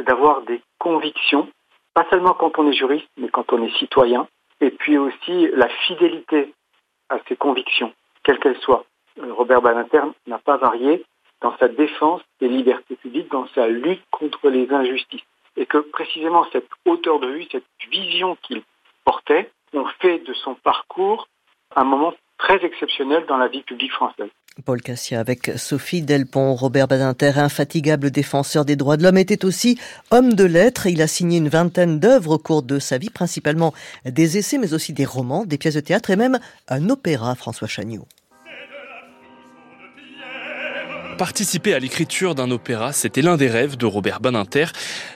d'avoir 0.06 0.42
des 0.42 0.62
convictions, 0.80 1.48
pas 1.94 2.06
seulement 2.10 2.34
quand 2.34 2.60
on 2.60 2.70
est 2.70 2.74
juriste, 2.74 3.08
mais 3.16 3.30
quand 3.30 3.54
on 3.54 3.64
est 3.64 3.78
citoyen, 3.78 4.28
et 4.60 4.72
puis 4.72 4.98
aussi 4.98 5.48
la 5.54 5.70
fidélité 5.88 6.54
à 7.08 7.20
ses 7.30 7.38
convictions 7.38 7.94
quelle 8.24 8.40
qu'elle 8.40 8.60
soit. 8.60 8.86
Euh, 9.20 9.34
Robert 9.34 9.62
Badinter 9.62 10.04
n'a 10.28 10.40
pas 10.40 10.58
varié 10.58 11.06
dans 11.42 11.56
sa 11.58 11.68
défense 11.68 12.22
des 12.40 12.50
libertés 12.50 12.96
publiques, 12.96 13.32
dans 13.32 13.48
sa 13.50 13.68
lutte 13.68 14.04
contre 14.12 14.50
les 14.50 14.72
injustices. 14.72 15.24
Et 15.58 15.66
que 15.66 15.78
précisément 15.78 16.46
cette 16.52 16.70
hauteur 16.86 17.20
de 17.20 17.28
vue, 17.28 17.48
cette 17.52 17.66
vision 17.90 18.38
qu'il 18.44 18.62
portait, 19.06 19.52
ont 19.74 19.88
fait 20.00 20.20
de 20.20 20.34
son 20.34 20.56
parcours 20.56 21.28
un 21.76 21.84
moment 21.84 22.14
très 22.38 22.64
exceptionnel 22.66 23.26
dans 23.28 23.38
la 23.38 23.48
vie 23.48 23.62
publique 23.62 23.92
française. 23.92 24.30
Paul 24.66 24.82
Cassia 24.82 25.20
avec 25.20 25.52
Sophie 25.58 26.02
Delpont. 26.02 26.56
Robert 26.56 26.88
Badinter, 26.88 27.34
infatigable 27.38 28.12
défenseur 28.12 28.66
des 28.66 28.76
droits 28.76 28.98
de 28.98 29.04
l'homme, 29.04 29.18
était 29.18 29.46
aussi 29.46 29.78
homme 30.12 30.34
de 30.34 30.44
lettres. 30.44 30.88
Il 30.88 31.02
a 31.02 31.08
signé 31.08 31.38
une 31.38 31.50
vingtaine 31.50 32.00
d'œuvres 32.00 32.36
au 32.36 32.40
cours 32.40 32.64
de 32.64 32.80
sa 32.80 32.98
vie, 32.98 33.10
principalement 33.10 33.74
des 34.06 34.38
essais, 34.38 34.58
mais 34.58 34.74
aussi 34.74 34.94
des 34.94 35.06
romans, 35.06 35.46
des 35.46 35.58
pièces 35.58 35.76
de 35.76 35.80
théâtre 35.80 36.10
et 36.10 36.16
même 36.16 36.40
un 36.68 36.90
opéra, 36.90 37.36
François 37.36 37.68
Chagnot. 37.68 38.06
Participer 41.20 41.74
à 41.74 41.80
l'écriture 41.80 42.34
d'un 42.34 42.50
opéra, 42.50 42.94
c'était 42.94 43.22
l'un 43.22 43.36
des 43.36 43.50
rêves 43.50 43.76
de 43.76 43.86
Robert 43.86 44.22
Badinter. 44.22 44.68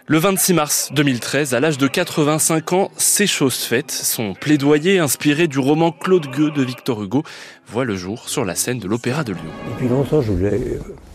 Le 0.05 0.17
26 0.17 0.53
mars 0.53 0.89
2013, 0.93 1.53
à 1.53 1.61
l'âge 1.61 1.77
de 1.77 1.87
85 1.87 2.73
ans, 2.73 2.91
c'est 2.97 3.25
chose 3.25 3.55
faite. 3.55 3.89
Son 3.89 4.33
plaidoyer, 4.33 4.99
inspiré 4.99 5.47
du 5.47 5.59
roman 5.59 5.93
Claude 5.93 6.27
Gueux 6.27 6.51
de 6.51 6.61
Victor 6.61 7.01
Hugo, 7.01 7.23
voit 7.67 7.85
le 7.85 7.95
jour 7.95 8.27
sur 8.27 8.43
la 8.43 8.53
scène 8.53 8.79
de 8.79 8.87
l'Opéra 8.89 9.23
de 9.23 9.31
Lyon. 9.31 9.43
Depuis 9.71 9.87
longtemps, 9.87 10.21
je 10.21 10.33
voulais 10.33 10.59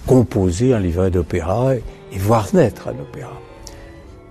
composer 0.07 0.73
un 0.73 0.81
livret 0.81 1.11
d'opéra 1.11 1.75
et 1.75 2.19
voir 2.19 2.49
naître 2.55 2.89
un 2.89 2.99
opéra. 2.99 3.39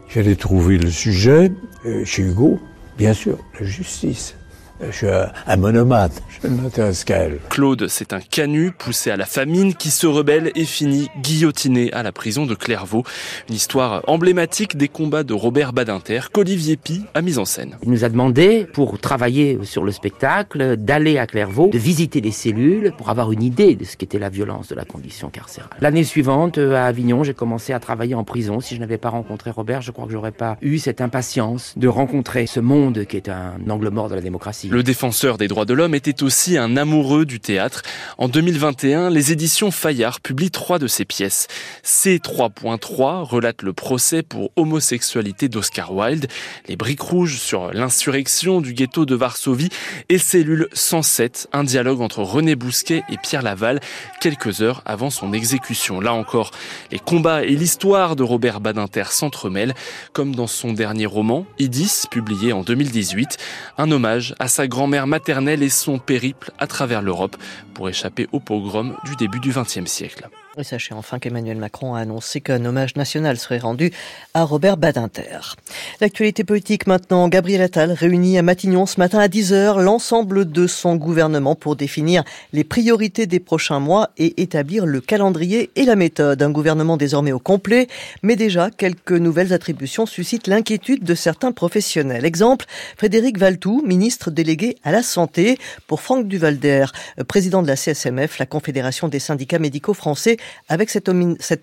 J'allais 0.09 0.35
trouver 0.35 0.79
le 0.79 0.89
sujet 0.89 1.51
euh, 1.85 2.03
chez 2.03 2.23
Hugo, 2.23 2.59
bien 2.97 3.13
sûr, 3.13 3.37
la 3.59 3.63
justice. 3.63 4.36
Je 4.79 4.91
suis 4.91 5.07
un 5.07 5.57
monomate, 5.57 6.21
je 6.41 6.47
ne 6.47 6.61
m'intéresse 6.61 7.03
qu'à 7.03 7.17
elle. 7.17 7.39
Claude, 7.49 7.87
c'est 7.87 8.13
un 8.13 8.19
canu 8.19 8.71
poussé 8.71 9.09
à 9.09 9.17
la 9.17 9.25
famine 9.25 9.73
qui 9.73 9.89
se 9.89 10.05
rebelle 10.05 10.51
et 10.55 10.65
finit 10.65 11.09
guillotiné 11.19 11.91
à 11.93 12.03
la 12.03 12.11
prison 12.11 12.45
de 12.45 12.53
Clairvaux. 12.53 13.03
Une 13.49 13.55
histoire 13.55 14.03
emblématique 14.07 14.77
des 14.77 14.87
combats 14.87 15.23
de 15.23 15.33
Robert 15.33 15.73
Badinter 15.73 16.19
qu'Olivier 16.31 16.77
Pi 16.77 17.01
a 17.15 17.23
mis 17.23 17.39
en 17.39 17.45
scène. 17.45 17.75
Il 17.81 17.89
nous 17.89 18.03
a 18.03 18.09
demandé, 18.09 18.67
pour 18.71 18.99
travailler 18.99 19.57
sur 19.63 19.83
le 19.83 19.91
spectacle, 19.91 20.77
d'aller 20.77 21.17
à 21.17 21.25
Clairvaux, 21.25 21.69
de 21.69 21.79
visiter 21.79 22.21
les 22.21 22.31
cellules 22.31 22.93
pour 22.97 23.09
avoir 23.09 23.31
une 23.31 23.41
idée 23.41 23.75
de 23.75 23.83
ce 23.83 23.97
qu'était 23.97 24.19
la 24.19 24.29
violence 24.29 24.67
de 24.67 24.75
la 24.75 24.85
condition 24.85 25.29
carcérale. 25.29 25.71
L'année 25.81 26.03
suivante, 26.03 26.59
à 26.59 26.85
Avignon, 26.85 27.23
j'ai 27.23 27.33
commencé 27.33 27.73
à 27.73 27.79
travailler 27.79 28.13
en 28.13 28.23
prison. 28.23 28.59
Si 28.59 28.75
je 28.75 28.79
n'avais 28.79 28.99
pas 28.99 29.09
rencontré 29.09 29.49
Robert, 29.49 29.81
je 29.81 29.89
crois 29.91 30.05
que 30.05 30.11
j'aurais 30.11 30.31
pas 30.31 30.57
eu 30.61 30.77
cette 30.77 31.01
impatience 31.01 31.73
de 31.77 31.87
rencontrer 31.87 32.45
ce 32.45 32.59
monde 32.59 33.05
qui 33.05 33.17
est 33.17 33.27
un 33.27 33.55
angle 33.67 33.89
mort 33.89 34.09
de 34.09 34.15
la 34.15 34.21
démocratie 34.21 34.66
Le 34.69 34.83
défenseur 34.83 35.37
des 35.37 35.47
droits 35.47 35.63
de 35.63 35.73
l'homme 35.73 35.95
était 35.95 36.23
aussi 36.23 36.57
un 36.57 36.75
amoureux 36.75 37.25
du 37.25 37.39
théâtre. 37.39 37.83
En 38.17 38.27
2021, 38.27 39.09
les 39.09 39.31
éditions 39.31 39.71
Fayard 39.71 40.19
publient 40.19 40.51
trois 40.51 40.77
de 40.77 40.87
ses 40.87 41.05
pièces. 41.05 41.47
C3.3 41.85 43.23
relate 43.23 43.61
le 43.61 43.71
procès 43.71 44.23
pour 44.23 44.51
homosexualité 44.57 45.47
d'Oscar 45.47 45.93
Wilde, 45.93 46.27
Les 46.67 46.75
briques 46.75 47.01
rouges 47.01 47.37
sur 47.37 47.71
l'insurrection 47.71 48.59
du 48.59 48.73
ghetto 48.73 49.05
de 49.05 49.15
Varsovie 49.15 49.69
et 50.09 50.17
Cellule 50.17 50.67
107, 50.73 51.47
un 51.53 51.63
dialogue 51.63 52.01
entre 52.01 52.21
René 52.21 52.55
Bousquet 52.55 53.03
et 53.09 53.17
Pierre 53.17 53.43
Laval 53.43 53.79
quelques 54.19 54.61
heures 54.61 54.81
avant 54.85 55.09
son 55.09 55.31
exécution. 55.31 56.01
Là 56.01 56.13
encore, 56.13 56.51
les 56.91 56.99
combats 56.99 57.43
et 57.43 57.55
l'histoire 57.55 58.17
de 58.17 58.23
Robert 58.23 58.59
Badinter 58.59 59.11
s'entremêlent, 59.11 59.75
comme 60.11 60.35
dans 60.35 60.47
son 60.47 60.73
dernier 60.73 61.05
roman, 61.05 61.45
Idis, 61.57 62.03
publié 62.11 62.51
en 62.51 62.63
2018, 62.63 63.37
un 63.77 63.91
hommage 63.91 64.35
à 64.39 64.49
sa 64.49 64.56
grand-mère 64.65 65.05
maternelle 65.05 65.61
et 65.61 65.69
son 65.69 65.99
périple 65.99 66.51
à 66.57 66.65
travers 66.65 67.03
l'Europe 67.03 67.37
pour 67.75 67.89
échapper 67.89 68.27
au 68.31 68.39
pogrom 68.39 68.95
du 69.05 69.15
début 69.15 69.39
du 69.39 69.51
XXe 69.51 69.85
siècle. 69.85 70.27
Et 70.59 70.63
sachez 70.63 70.95
enfin 70.95 71.19
qu'Emmanuel 71.19 71.57
Macron 71.57 71.93
a 71.93 71.99
annoncé 71.99 72.41
qu'un 72.41 72.65
hommage 72.65 72.95
national 72.95 73.37
serait 73.37 73.59
rendu 73.59 73.91
à 74.33 74.43
Robert 74.43 74.75
Badinter. 74.77 75.55
L'actualité 76.01 76.43
politique 76.43 76.87
maintenant. 76.87 77.27
Gabriel 77.27 77.61
Attal 77.61 77.91
réunit 77.91 78.39
à 78.39 78.41
Matignon 78.41 78.87
ce 78.87 78.99
matin 78.99 79.19
à 79.19 79.27
10h 79.27 79.79
l'ensemble 79.79 80.51
de 80.51 80.65
son 80.65 80.95
gouvernement 80.95 81.53
pour 81.53 81.75
définir 81.75 82.23
les 82.53 82.63
priorités 82.63 83.27
des 83.27 83.39
prochains 83.39 83.79
mois 83.79 84.09
et 84.17 84.41
établir 84.41 84.87
le 84.87 84.99
calendrier 84.99 85.69
et 85.75 85.85
la 85.85 85.95
méthode. 85.95 86.41
Un 86.41 86.49
gouvernement 86.49 86.97
désormais 86.97 87.33
au 87.33 87.39
complet, 87.39 87.87
mais 88.23 88.35
déjà 88.35 88.71
quelques 88.71 89.11
nouvelles 89.11 89.53
attributions 89.53 90.07
suscitent 90.07 90.47
l'inquiétude 90.47 91.03
de 91.03 91.13
certains 91.13 91.51
professionnels. 91.51 92.25
Exemple, 92.25 92.65
Frédéric 92.97 93.37
Valtou, 93.37 93.83
ministre 93.85 94.31
délégué 94.31 94.77
à 94.83 94.91
la 94.91 95.03
santé, 95.03 95.59
pour 95.85 96.01
Franck 96.01 96.27
Duvalder, 96.27 96.87
président 97.27 97.61
de 97.61 97.67
la 97.67 97.75
CSMF, 97.75 98.39
la 98.39 98.47
Confédération 98.47 99.07
des 99.07 99.19
syndicats 99.19 99.59
médicaux 99.59 99.93
français, 99.93 100.37
avec 100.69 100.89
cette, 100.89 101.07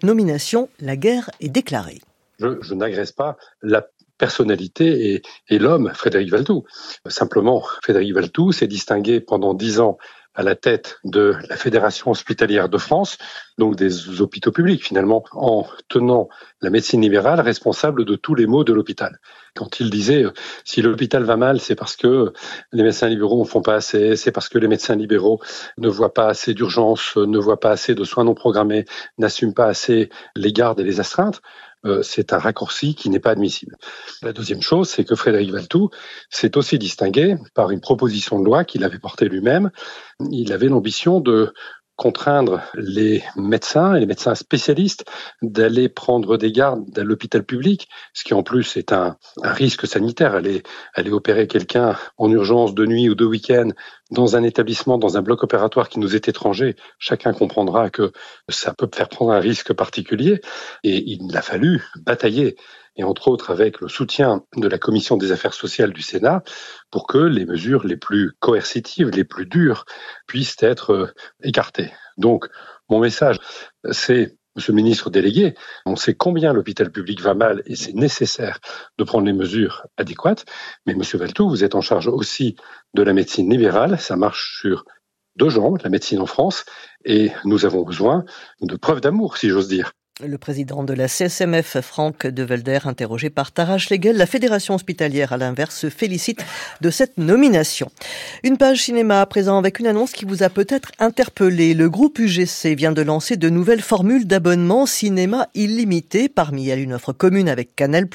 nomination, 0.02 0.68
la 0.80 0.96
guerre 0.96 1.30
est 1.40 1.48
déclarée. 1.48 2.00
Je, 2.38 2.74
n'agresse 2.74 3.12
pas 3.12 3.36
la 3.62 3.86
personnalité 4.18 5.22
et, 5.48 5.58
l'homme, 5.58 5.92
Frédéric 5.94 6.30
Valtou. 6.30 6.64
Simplement, 7.06 7.62
Frédéric 7.82 8.14
Valtou 8.14 8.52
s'est 8.52 8.66
distingué 8.66 9.20
pendant 9.20 9.54
dix 9.54 9.80
ans 9.80 9.98
à 10.34 10.42
la 10.42 10.56
tête 10.56 10.98
de 11.04 11.36
la 11.48 11.56
Fédération 11.56 12.10
hospitalière 12.10 12.68
de 12.68 12.78
France, 12.78 13.18
donc 13.58 13.76
des 13.76 14.20
hôpitaux 14.20 14.50
publics 14.50 14.84
finalement, 14.84 15.24
en 15.32 15.66
tenant 15.88 16.28
la 16.60 16.70
médecine 16.70 17.02
libérale 17.02 17.40
responsable 17.40 18.04
de 18.04 18.16
tous 18.16 18.34
les 18.34 18.46
maux 18.46 18.64
de 18.64 18.72
l'hôpital. 18.72 19.18
Quand 19.54 19.78
il 19.78 19.90
disait 19.90 20.24
si 20.64 20.82
l'hôpital 20.82 21.22
va 21.22 21.36
mal, 21.36 21.60
c'est 21.60 21.76
parce 21.76 21.94
que 21.94 22.32
les 22.72 22.82
médecins 22.82 23.08
libéraux 23.08 23.40
ne 23.44 23.48
font 23.48 23.62
pas 23.62 23.76
assez, 23.76 24.16
c'est 24.16 24.32
parce 24.32 24.48
que 24.48 24.58
les 24.58 24.66
médecins 24.66 24.96
libéraux 24.96 25.40
ne 25.78 25.88
voient 25.88 26.12
pas 26.12 26.26
assez 26.26 26.54
d'urgence, 26.54 27.16
ne 27.16 27.38
voient 27.38 27.60
pas 27.60 27.70
assez 27.70 27.94
de 27.94 28.02
soins 28.02 28.24
non 28.24 28.34
programmés, 28.34 28.84
n'assument 29.18 29.54
pas 29.54 29.66
assez 29.66 30.10
les 30.34 30.52
gardes 30.52 30.80
et 30.80 30.84
les 30.84 30.98
astreintes. 30.98 31.40
Euh, 31.86 32.02
c'est 32.02 32.32
un 32.32 32.38
raccourci 32.38 32.94
qui 32.94 33.10
n'est 33.10 33.20
pas 33.20 33.30
admissible. 33.30 33.76
La 34.22 34.32
deuxième 34.32 34.62
chose, 34.62 34.88
c'est 34.88 35.04
que 35.04 35.14
Frédéric 35.14 35.50
Valtou 35.50 35.90
s'est 36.30 36.56
aussi 36.56 36.78
distingué 36.78 37.36
par 37.54 37.70
une 37.70 37.80
proposition 37.80 38.38
de 38.38 38.44
loi 38.44 38.64
qu'il 38.64 38.84
avait 38.84 38.98
portée 38.98 39.28
lui-même. 39.28 39.70
Il 40.30 40.52
avait 40.52 40.68
l'ambition 40.68 41.20
de 41.20 41.52
contraindre 41.96 42.62
les 42.74 43.22
médecins 43.36 43.94
et 43.94 44.00
les 44.00 44.06
médecins 44.06 44.34
spécialistes 44.34 45.04
d'aller 45.42 45.88
prendre 45.88 46.36
des 46.36 46.50
gardes 46.50 46.98
à 46.98 47.04
l'hôpital 47.04 47.44
public, 47.44 47.88
ce 48.12 48.24
qui 48.24 48.34
en 48.34 48.42
plus 48.42 48.76
est 48.76 48.92
un, 48.92 49.16
risque 49.42 49.86
sanitaire. 49.86 50.34
Aller, 50.34 50.62
aller 50.94 51.10
opérer 51.10 51.46
quelqu'un 51.46 51.96
en 52.16 52.30
urgence 52.30 52.74
de 52.74 52.86
nuit 52.86 53.08
ou 53.08 53.14
de 53.14 53.24
week-end 53.24 53.70
dans 54.10 54.36
un 54.36 54.42
établissement, 54.42 54.98
dans 54.98 55.16
un 55.16 55.22
bloc 55.22 55.42
opératoire 55.42 55.88
qui 55.88 55.98
nous 55.98 56.14
est 56.14 56.28
étranger, 56.28 56.76
chacun 56.98 57.32
comprendra 57.32 57.90
que 57.90 58.12
ça 58.48 58.74
peut 58.74 58.88
faire 58.92 59.08
prendre 59.08 59.32
un 59.32 59.40
risque 59.40 59.72
particulier. 59.72 60.40
Et 60.82 61.02
il 61.10 61.36
a 61.36 61.42
fallu 61.42 61.84
batailler 62.00 62.56
et 62.96 63.04
entre 63.04 63.28
autres 63.28 63.50
avec 63.50 63.80
le 63.80 63.88
soutien 63.88 64.44
de 64.56 64.68
la 64.68 64.78
Commission 64.78 65.16
des 65.16 65.32
affaires 65.32 65.54
sociales 65.54 65.92
du 65.92 66.02
Sénat, 66.02 66.42
pour 66.90 67.06
que 67.06 67.18
les 67.18 67.44
mesures 67.44 67.86
les 67.86 67.96
plus 67.96 68.32
coercitives, 68.40 69.10
les 69.10 69.24
plus 69.24 69.46
dures, 69.46 69.84
puissent 70.26 70.56
être 70.60 70.92
euh, 70.92 71.14
écartées. 71.42 71.92
Donc, 72.16 72.46
mon 72.88 73.00
message, 73.00 73.38
c'est 73.90 74.36
Monsieur 74.56 74.72
le 74.72 74.76
ministre 74.76 75.10
délégué, 75.10 75.54
on 75.84 75.96
sait 75.96 76.14
combien 76.14 76.52
l'hôpital 76.52 76.92
public 76.92 77.20
va 77.20 77.34
mal 77.34 77.64
et 77.66 77.74
c'est 77.74 77.92
nécessaire 77.92 78.60
de 78.98 79.02
prendre 79.02 79.26
les 79.26 79.32
mesures 79.32 79.84
adéquates. 79.96 80.44
Mais 80.86 80.94
Monsieur 80.94 81.18
Valtou, 81.18 81.48
vous 81.48 81.64
êtes 81.64 81.74
en 81.74 81.80
charge 81.80 82.06
aussi 82.06 82.54
de 82.94 83.02
la 83.02 83.12
médecine 83.12 83.50
libérale. 83.50 83.98
Ça 83.98 84.14
marche 84.14 84.60
sur 84.60 84.84
deux 85.34 85.48
jambes, 85.48 85.78
la 85.82 85.90
médecine 85.90 86.20
en 86.20 86.26
France, 86.26 86.64
et 87.04 87.32
nous 87.44 87.64
avons 87.64 87.82
besoin 87.82 88.24
de 88.60 88.76
preuves 88.76 89.00
d'amour, 89.00 89.38
si 89.38 89.48
j'ose 89.48 89.66
dire. 89.66 89.90
Le 90.22 90.38
président 90.38 90.84
de 90.84 90.92
la 90.92 91.08
CSMF, 91.08 91.80
Franck 91.80 92.28
de 92.28 92.44
Velder, 92.44 92.78
interrogé 92.84 93.30
par 93.30 93.50
Tara 93.50 93.78
Schlegel, 93.78 94.16
la 94.16 94.26
fédération 94.26 94.76
hospitalière, 94.76 95.32
à 95.32 95.36
l'inverse, 95.36 95.76
se 95.76 95.90
félicite 95.90 96.38
de 96.80 96.90
cette 96.90 97.18
nomination. 97.18 97.90
Une 98.44 98.56
page 98.56 98.84
cinéma 98.84 99.20
à 99.20 99.26
présent 99.26 99.58
avec 99.58 99.80
une 99.80 99.88
annonce 99.88 100.12
qui 100.12 100.24
vous 100.24 100.44
a 100.44 100.50
peut-être 100.50 100.92
interpellé. 101.00 101.74
Le 101.74 101.90
groupe 101.90 102.20
UGC 102.20 102.76
vient 102.76 102.92
de 102.92 103.02
lancer 103.02 103.36
de 103.36 103.48
nouvelles 103.48 103.82
formules 103.82 104.24
d'abonnement 104.24 104.86
cinéma 104.86 105.48
illimité. 105.56 106.28
Parmi 106.28 106.68
elles, 106.68 106.78
une 106.78 106.94
offre 106.94 107.12
commune 107.12 107.48
avec 107.48 107.74
Canal+, 107.74 108.06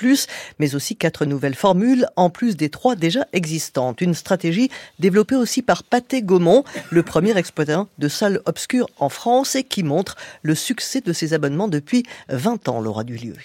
mais 0.58 0.76
aussi 0.76 0.96
quatre 0.96 1.26
nouvelles 1.26 1.54
formules, 1.54 2.08
en 2.16 2.30
plus 2.30 2.56
des 2.56 2.70
trois 2.70 2.96
déjà 2.96 3.28
existantes. 3.34 4.00
Une 4.00 4.14
stratégie 4.14 4.72
développée 5.00 5.36
aussi 5.36 5.62
par 5.62 5.84
Pathé 5.84 6.22
Gaumont, 6.22 6.64
le 6.92 7.04
premier 7.04 7.38
exploitant 7.38 7.90
de 7.98 8.08
salles 8.08 8.40
obscures 8.46 8.88
en 9.00 9.10
France 9.10 9.56
et 9.56 9.66
qui 9.66 9.84
montre 9.84 10.16
le 10.44 10.56
succès 10.56 11.02
de 11.02 11.12
ces 11.12 11.34
abonnements 11.34 11.68
depuis 11.68 11.89
depuis 11.90 12.04
20 12.30 12.70
ans, 12.70 12.82
Laura 12.82 13.04
Dulieu. 13.04 13.36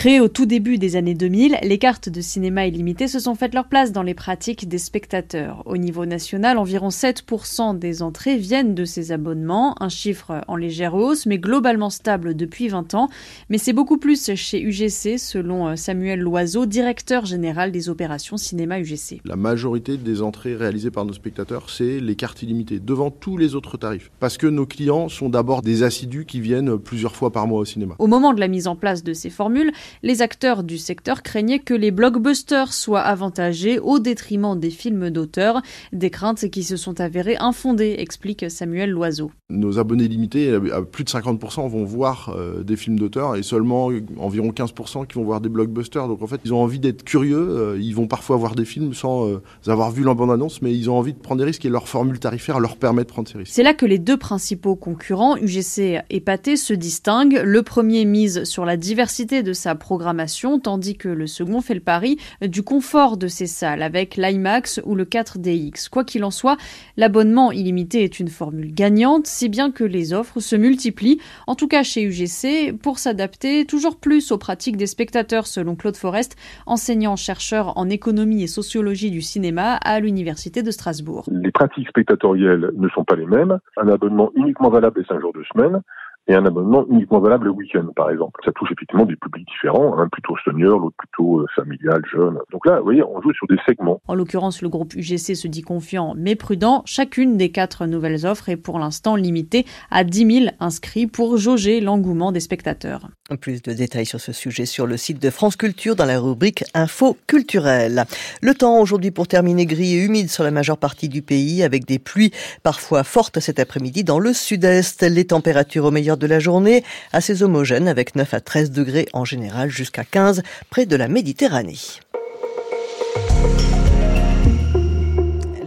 Créées 0.00 0.20
au 0.20 0.28
tout 0.28 0.46
début 0.46 0.78
des 0.78 0.96
années 0.96 1.12
2000, 1.12 1.58
les 1.62 1.76
cartes 1.76 2.08
de 2.08 2.22
cinéma 2.22 2.66
illimité 2.66 3.06
se 3.06 3.18
sont 3.18 3.34
faites 3.34 3.52
leur 3.52 3.68
place 3.68 3.92
dans 3.92 4.02
les 4.02 4.14
pratiques 4.14 4.66
des 4.66 4.78
spectateurs. 4.78 5.62
Au 5.66 5.76
niveau 5.76 6.06
national, 6.06 6.56
environ 6.56 6.88
7% 6.88 7.78
des 7.78 8.00
entrées 8.00 8.38
viennent 8.38 8.74
de 8.74 8.86
ces 8.86 9.12
abonnements, 9.12 9.76
un 9.82 9.90
chiffre 9.90 10.42
en 10.48 10.56
légère 10.56 10.94
hausse, 10.94 11.26
mais 11.26 11.38
globalement 11.38 11.90
stable 11.90 12.34
depuis 12.34 12.68
20 12.68 12.94
ans. 12.94 13.10
Mais 13.50 13.58
c'est 13.58 13.74
beaucoup 13.74 13.98
plus 13.98 14.30
chez 14.36 14.62
UGC, 14.62 15.18
selon 15.18 15.68
euh, 15.68 15.76
Samuel 15.76 16.20
Loiseau, 16.20 16.64
directeur 16.64 17.26
général 17.26 17.70
des 17.70 17.90
opérations 17.90 18.38
cinéma 18.38 18.80
UGC. 18.80 19.20
La 19.26 19.36
majorité 19.36 19.98
des 19.98 20.22
entrées 20.22 20.56
réalisées 20.56 20.90
par 20.90 21.04
nos 21.04 21.12
spectateurs, 21.12 21.68
c'est 21.68 22.00
les 22.00 22.14
cartes 22.14 22.42
illimitées, 22.42 22.78
devant 22.78 23.10
tous 23.10 23.36
les 23.36 23.54
autres 23.54 23.76
tarifs. 23.76 24.10
Parce 24.18 24.38
que 24.38 24.46
nos 24.46 24.64
clients 24.64 25.10
sont 25.10 25.28
d'abord 25.28 25.60
des 25.60 25.82
assidus 25.82 26.24
qui 26.24 26.40
viennent 26.40 26.78
plusieurs 26.78 27.14
fois 27.14 27.30
par 27.30 27.46
mois 27.46 27.60
au 27.60 27.66
cinéma. 27.66 27.96
Au 27.98 28.06
moment 28.06 28.32
de 28.32 28.40
la 28.40 28.48
mise 28.48 28.66
en 28.66 28.76
place 28.76 29.04
de 29.04 29.12
ces 29.12 29.28
formules, 29.28 29.72
les 30.02 30.22
acteurs 30.22 30.62
du 30.62 30.78
secteur 30.78 31.22
craignaient 31.22 31.58
que 31.58 31.74
les 31.74 31.90
blockbusters 31.90 32.72
soient 32.72 33.00
avantagés 33.00 33.78
au 33.78 33.98
détriment 33.98 34.58
des 34.58 34.70
films 34.70 35.10
d'auteur, 35.10 35.62
des 35.92 36.10
craintes 36.10 36.48
qui 36.50 36.62
se 36.62 36.76
sont 36.76 37.00
avérées 37.00 37.36
infondées, 37.38 37.96
explique 37.98 38.50
Samuel 38.50 38.90
Loiseau. 38.90 39.30
Nos 39.48 39.78
abonnés 39.78 40.08
limités, 40.08 40.52
à 40.72 40.82
plus 40.82 41.04
de 41.04 41.10
50%, 41.10 41.68
vont 41.68 41.84
voir 41.84 42.34
euh, 42.36 42.62
des 42.62 42.76
films 42.76 42.98
d'auteur 42.98 43.36
et 43.36 43.42
seulement 43.42 43.90
environ 44.18 44.50
15% 44.50 45.06
qui 45.06 45.14
vont 45.14 45.24
voir 45.24 45.40
des 45.40 45.48
blockbusters. 45.48 46.08
Donc 46.08 46.22
en 46.22 46.26
fait, 46.26 46.40
ils 46.44 46.54
ont 46.54 46.62
envie 46.62 46.78
d'être 46.78 47.04
curieux, 47.04 47.38
euh, 47.38 47.78
ils 47.80 47.94
vont 47.94 48.06
parfois 48.06 48.36
voir 48.36 48.54
des 48.54 48.64
films 48.64 48.94
sans 48.94 49.28
euh, 49.28 49.42
avoir 49.66 49.90
vu 49.90 50.04
la 50.04 50.14
bande-annonce, 50.14 50.62
mais 50.62 50.74
ils 50.74 50.90
ont 50.90 50.96
envie 50.96 51.12
de 51.12 51.18
prendre 51.18 51.40
des 51.40 51.46
risques 51.46 51.64
et 51.64 51.68
leur 51.68 51.88
formule 51.88 52.18
tarifaire 52.18 52.60
leur 52.60 52.76
permet 52.76 53.02
de 53.02 53.08
prendre 53.08 53.28
ces 53.28 53.38
risques. 53.38 53.52
C'est 53.52 53.62
là 53.62 53.74
que 53.74 53.86
les 53.86 53.98
deux 53.98 54.16
principaux 54.16 54.76
concurrents, 54.76 55.36
UGC 55.36 56.00
et 56.08 56.20
Pathé, 56.20 56.56
se 56.56 56.74
distinguent. 56.74 57.40
Le 57.44 57.62
premier 57.62 58.04
mise 58.04 58.44
sur 58.44 58.64
la 58.64 58.76
diversité 58.76 59.42
de 59.42 59.52
sa 59.52 59.69
programmation, 59.74 60.58
tandis 60.58 60.96
que 60.96 61.08
le 61.08 61.26
second 61.26 61.60
fait 61.60 61.74
le 61.74 61.80
pari 61.80 62.18
du 62.42 62.62
confort 62.62 63.16
de 63.16 63.28
ses 63.28 63.46
salles 63.46 63.82
avec 63.82 64.16
l'IMAX 64.16 64.80
ou 64.84 64.94
le 64.94 65.04
4DX. 65.04 65.88
Quoi 65.88 66.04
qu'il 66.04 66.24
en 66.24 66.30
soit, 66.30 66.56
l'abonnement 66.96 67.52
illimité 67.52 68.04
est 68.04 68.20
une 68.20 68.28
formule 68.28 68.72
gagnante, 68.72 69.26
si 69.26 69.48
bien 69.48 69.70
que 69.70 69.84
les 69.84 70.12
offres 70.12 70.40
se 70.40 70.56
multiplient, 70.56 71.18
en 71.46 71.54
tout 71.54 71.68
cas 71.68 71.82
chez 71.82 72.02
UGC, 72.02 72.76
pour 72.80 72.98
s'adapter 72.98 73.64
toujours 73.64 73.96
plus 73.96 74.32
aux 74.32 74.38
pratiques 74.38 74.76
des 74.76 74.86
spectateurs, 74.86 75.46
selon 75.46 75.76
Claude 75.76 75.96
Forest, 75.96 76.36
enseignant-chercheur 76.66 77.76
en 77.76 77.88
économie 77.88 78.42
et 78.42 78.46
sociologie 78.46 79.10
du 79.10 79.22
cinéma 79.22 79.74
à 79.74 80.00
l'Université 80.00 80.62
de 80.62 80.70
Strasbourg. 80.70 81.24
Les 81.30 81.52
pratiques 81.52 81.88
spectatorielles 81.88 82.70
ne 82.76 82.88
sont 82.88 83.04
pas 83.04 83.16
les 83.16 83.26
mêmes. 83.26 83.58
Un 83.76 83.88
abonnement 83.88 84.30
uniquement 84.34 84.70
valable 84.70 85.00
les 85.00 85.06
5 85.06 85.20
jours 85.20 85.32
de 85.32 85.42
semaine 85.52 85.80
et 86.26 86.34
un 86.34 86.44
abonnement 86.44 86.84
uniquement 86.88 87.20
valable 87.20 87.46
le 87.46 87.50
week-end, 87.50 87.86
par 87.96 88.10
exemple. 88.10 88.40
Ça 88.44 88.52
touche 88.52 88.70
effectivement 88.72 89.04
des 89.04 89.16
publics 89.16 89.46
différents, 89.46 89.98
un 89.98 90.08
plutôt 90.08 90.36
senior, 90.44 90.78
l'autre 90.78 90.96
plutôt 90.96 91.40
euh, 91.40 91.46
familial, 91.56 92.02
jeune. 92.12 92.38
Donc 92.52 92.66
là, 92.66 92.78
vous 92.78 92.84
voyez, 92.84 93.02
on 93.02 93.20
joue 93.20 93.32
sur 93.32 93.46
des 93.48 93.58
segments. 93.66 94.00
En 94.06 94.14
l'occurrence, 94.14 94.62
le 94.62 94.68
groupe 94.68 94.94
UGC 94.94 95.34
se 95.34 95.48
dit 95.48 95.62
confiant 95.62 96.14
mais 96.16 96.36
prudent. 96.36 96.82
Chacune 96.86 97.36
des 97.36 97.50
quatre 97.50 97.86
nouvelles 97.86 98.26
offres 98.26 98.48
est 98.48 98.56
pour 98.56 98.78
l'instant 98.78 99.16
limitée 99.16 99.66
à 99.90 100.04
10 100.04 100.40
000 100.44 100.50
inscrits 100.60 101.06
pour 101.06 101.36
jauger 101.36 101.80
l'engouement 101.80 102.32
des 102.32 102.40
spectateurs. 102.40 103.08
Plus 103.40 103.62
de 103.62 103.72
détails 103.72 104.06
sur 104.06 104.20
ce 104.20 104.32
sujet 104.32 104.66
sur 104.66 104.86
le 104.86 104.96
site 104.96 105.22
de 105.22 105.30
France 105.30 105.56
Culture 105.56 105.94
dans 105.94 106.04
la 106.04 106.18
rubrique 106.18 106.64
Info 106.74 107.16
culturelle. 107.26 108.04
Le 108.42 108.54
temps 108.54 108.80
aujourd'hui 108.80 109.10
pour 109.10 109.28
terminer 109.28 109.66
gris 109.66 109.94
et 109.94 110.04
humide 110.04 110.30
sur 110.30 110.44
la 110.44 110.50
majeure 110.50 110.78
partie 110.78 111.08
du 111.08 111.22
pays 111.22 111.62
avec 111.62 111.86
des 111.86 111.98
pluies 111.98 112.32
parfois 112.62 113.04
fortes 113.04 113.40
cet 113.40 113.58
après-midi 113.58 114.04
dans 114.04 114.18
le 114.18 114.32
sud-est. 114.32 115.02
Les 115.02 115.26
températures 115.26 115.84
au 115.84 115.90
meilleur 115.90 116.16
de 116.20 116.26
la 116.28 116.38
journée 116.38 116.84
assez 117.12 117.42
homogènes 117.42 117.88
avec 117.88 118.14
9 118.14 118.34
à 118.34 118.40
13 118.40 118.70
degrés 118.70 119.08
en 119.12 119.24
général 119.24 119.70
jusqu'à 119.70 120.04
15 120.04 120.42
près 120.70 120.86
de 120.86 120.94
la 120.94 121.08
Méditerranée. 121.08 121.78